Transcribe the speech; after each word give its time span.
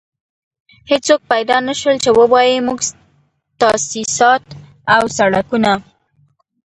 هېڅوک 0.91 1.21
پيدا 1.31 1.57
نه 1.67 1.73
شول 1.79 1.95
چې 2.03 2.09
ووايي 2.19 2.57
موږ 2.67 2.79
تاسيسات 3.61 4.43
او 4.95 5.03
سړکونه. 5.17 5.71